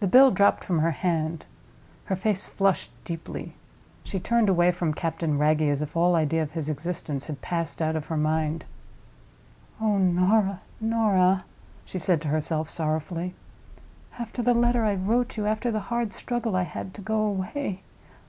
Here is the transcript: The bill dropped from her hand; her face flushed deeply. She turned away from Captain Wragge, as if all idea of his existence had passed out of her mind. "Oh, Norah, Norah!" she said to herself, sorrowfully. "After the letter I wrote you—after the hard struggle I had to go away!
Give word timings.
The 0.00 0.08
bill 0.08 0.32
dropped 0.32 0.64
from 0.64 0.80
her 0.80 0.90
hand; 0.90 1.46
her 2.06 2.16
face 2.16 2.48
flushed 2.48 2.90
deeply. 3.04 3.54
She 4.02 4.18
turned 4.18 4.48
away 4.48 4.72
from 4.72 4.92
Captain 4.92 5.38
Wragge, 5.38 5.62
as 5.70 5.80
if 5.80 5.96
all 5.96 6.16
idea 6.16 6.42
of 6.42 6.50
his 6.50 6.68
existence 6.68 7.26
had 7.26 7.40
passed 7.40 7.80
out 7.80 7.94
of 7.94 8.06
her 8.06 8.16
mind. 8.16 8.64
"Oh, 9.80 9.96
Norah, 9.96 10.60
Norah!" 10.80 11.44
she 11.84 11.98
said 12.00 12.20
to 12.22 12.28
herself, 12.34 12.68
sorrowfully. 12.68 13.36
"After 14.18 14.42
the 14.42 14.54
letter 14.54 14.84
I 14.84 14.96
wrote 14.96 15.36
you—after 15.36 15.70
the 15.70 15.78
hard 15.86 16.12
struggle 16.12 16.56
I 16.56 16.62
had 16.64 16.92
to 16.94 17.00
go 17.00 17.20
away! 17.20 17.84